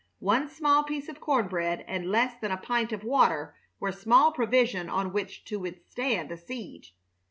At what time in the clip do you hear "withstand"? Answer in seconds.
5.59-6.31